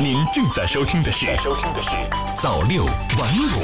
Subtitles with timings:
[0.00, 1.90] 您正在收听的是《收听的是
[2.40, 3.62] 早六晚五》。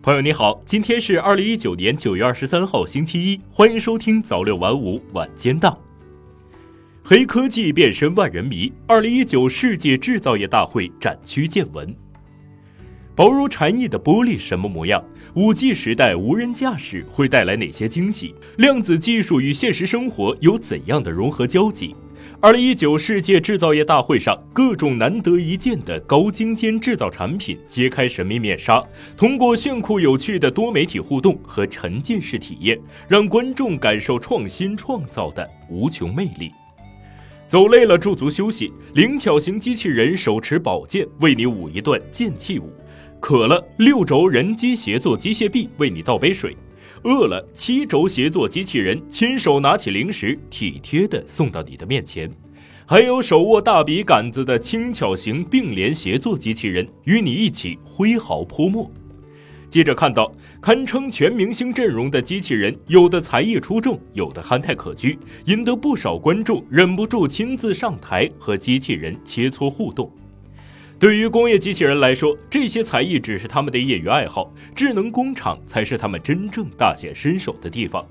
[0.00, 5.76] 朋友你好，今天是二零一九年九月二十三号星期一，欢迎收听早六晚五晚间档。
[7.04, 11.94] 黑科技变身万人迷，二零一九世界制造业大会展区见闻。
[13.18, 15.04] 薄如蝉翼的玻璃什么模样？
[15.34, 18.32] 五 G 时代无人驾驶会带来哪些惊喜？
[18.58, 21.96] 量子技术与现实生活有怎样的融合交集？
[22.40, 28.80] 二零一九世界制造业大会上，各种难得一见的高精尖制造产品揭开神秘面纱，
[29.16, 36.52] 通过炫酷有趣的多媒体互动和沉浸式体验，让观众感受创新创造的无穷魅力。
[37.48, 42.72] 走累了驻足休息，灵巧型机器人手持宝剑为你舞一段剑气舞。
[43.20, 46.52] 渴了，六轴人机协作机械臂为你倒杯水；
[47.02, 52.30] 饿了，七轴协作机器人亲手拿起零食，体贴地送到你的面前。
[52.86, 58.90] 还有手握大笔杆子的轻巧型并联协作机器人，与你一起挥毫泼墨。
[59.68, 60.32] 接着看到
[60.62, 70.10] 堪称全明星阵容的机器人，有的才艺出众，有的憨态可掬，引得不少观众忍不住亲自上台和机器人切磋互动。
[71.00, 78.04] 对于工业机器人来说，这些才艺只是他们的业余爱好，智能工厂才是他们真正大显身手的地方。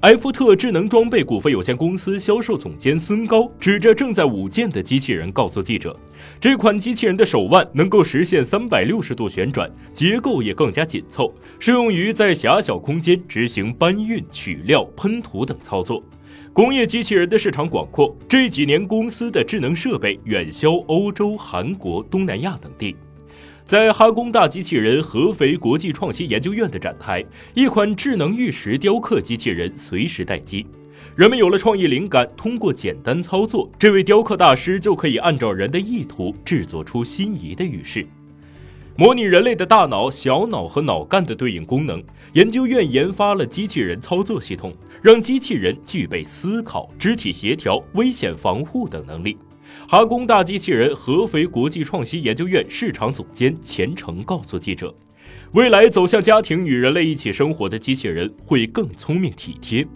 [0.00, 5.94] 埃夫特智能装备股份有限公司销售总监孙高指着正在舞剑的机器人告诉记者
[6.40, 16.02] ：“这款机器人的手腕能够实现三百六十度旋转，结构也更加紧凑，适用于在狭小空间执行搬运、取料、喷涂等操作。”
[16.52, 22.96] 工业机器人的市场广阔，这几年公司的智能设备远销欧洲、韩国、东南亚等地。
[23.64, 30.66] 在哈工大机器人合肥国际创新研究院的展台，一款智能玉石雕刻机器人随时待机。
[31.14, 38.04] 人们有了创意灵感，通过简单操作，这位雕刻大师就可以按照人的意图制作出心仪的玉饰。
[38.96, 42.02] 模拟人类的大脑、小脑和脑干的对应功能，
[42.34, 49.38] 研究院研发了机器人操作系统，让机器人具备思考、肢体协调、危险防护等能力。
[49.88, 54.94] 哈工大机器人合肥国际创新研究院市场总监钱成告诉记者
[55.54, 59.86] ：“未来走向家庭与人类一起生活的机器人会更聪明体贴。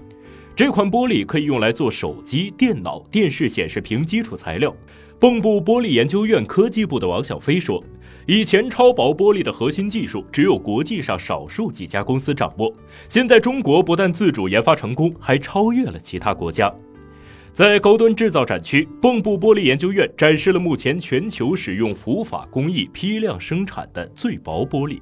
[0.56, 4.75] 这款玻璃可以用来做手机、电脑、电视显示屏基础材料。”
[5.21, 7.83] 蚌埠玻璃研究院科技部的王小飞说。
[8.27, 12.73] 以前超薄玻璃的核心技术只有国际上少数几家公司掌握，
[13.07, 16.73] 现在中国不但自主研发成功，还超越了其他国家。
[17.53, 24.99] 在高端制造展区，蚌埠玻璃研究院展示了目前全球使用浮法工艺批量生产的最薄玻璃。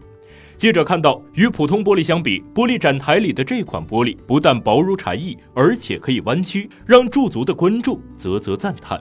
[0.57, 9.01] 记者看到，与普通玻璃相比，玻璃展台里的这款玻璃不但薄如蝉翼，而且可以弯曲，让驻足的观众啧啧赞叹。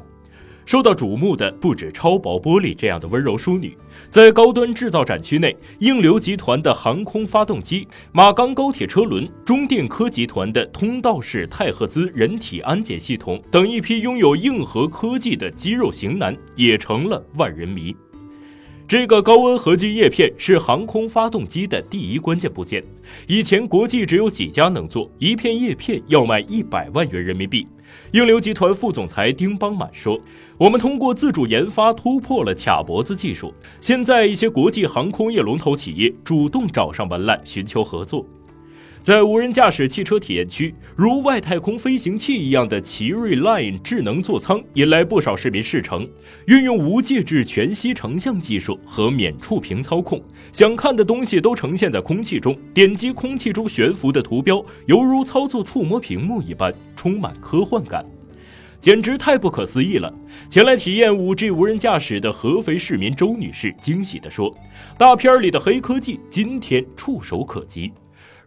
[0.65, 3.77] 受到瞩目的不止超薄玻璃这样的温柔淑女，
[4.09, 17.95] 在高端制造展区内，应流集团的航空发动机、马钢高铁车轮、中电科集团的通道式太赫兹人体安检系统等一批拥有硬核科技的肌肉型男也成了万人迷。
[18.91, 22.83] 这个高温合金叶片是航空发动机的第一关键部件，
[23.25, 27.65] 以前国际只有几家能做，一片叶片要卖一百万元人民币。
[28.11, 30.19] 应流集团副总裁丁邦满说
[30.59, 38.25] ：“我们通过自主研发突破了卡脖子技术，现在一些国际航空业龙头企业主动找上门来寻求合作。”
[39.03, 46.07] 在无人驾驶汽车体验区，如外太空飞行器一样的奇瑞 Line 智能座舱引来不少市民试乘。
[46.45, 52.55] 运用无介质全息成像技术和免触屏操控，想看的东西都呈现在空气中。
[52.75, 58.05] 点击空气中悬浮的图标，犹如操作触摸屏幕一般，充满科幻感，
[58.79, 60.13] 简直太不可思议了！
[60.47, 64.55] 前来体验 5G 无人驾驶的合肥市民周女士惊喜地说
[64.95, 67.91] ：“大片里的黑科技，今天触手可及。”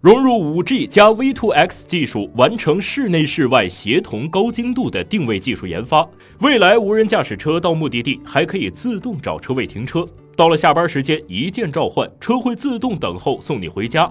[0.04, 6.06] 融入 5G 加 V2X 技术，完成室内室外协同高精度的定位技术研发。
[6.40, 10.06] 未来无人驾驶车到目的地还可以自动找车位停车，
[10.36, 14.06] 到了下班时间一键召唤，车会自动等候送你回家。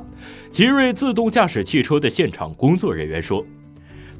[0.50, 3.46] 奇瑞自动驾驶汽车的现场工作人员说：“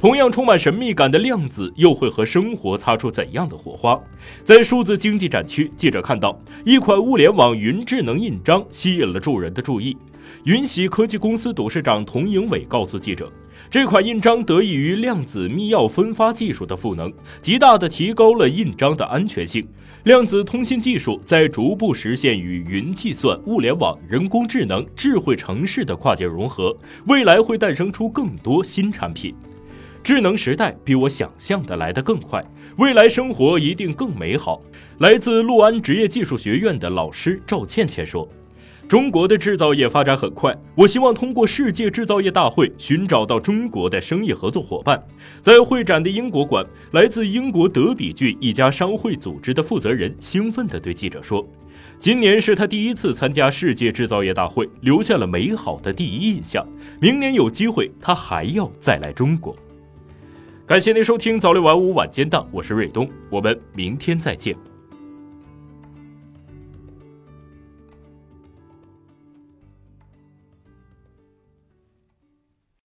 [0.04, 3.98] 同样充满神秘感的量子，又会和生活擦出怎样的火花？”
[4.44, 9.96] 在数字经济展区，记者看到一款物联网云智能印章吸引了众人的注意。
[10.44, 13.32] 云玺科技公司董事长童迎伟告诉记者
[13.72, 17.10] ：“这款印章得益于量子密钥分发技术的赋能，
[17.42, 19.66] 极大地提高了印章的安全性。
[20.04, 26.76] 量子通信技术在逐步实现与云计算、物联网、人工智能、智慧城市的跨界融合，
[27.08, 29.34] 未来会诞生出更多新产品。”
[30.04, 32.44] 智能时代比我想象的来得更快，
[32.78, 34.62] 未来生活一定更美好。
[34.98, 38.28] 来自六安职业技术学院的老师赵倩倩说
[38.86, 45.02] ：“中国的制造业发展很快，我希望通过世界制造业大会寻找到中国的生意合作伙伴。”
[45.42, 51.48] 在会展的英国馆，来自英国德比郡一家商会组织的负责人兴奋地对记者说。
[51.98, 56.68] 今年是他第一次参加世界制造业大会，留下了美好的第一印象。
[57.00, 59.56] 明年有机会，他还要再来中国。
[60.66, 64.56] 感谢您收听早六晚五晚间档，我是瑞东，我们明天再见。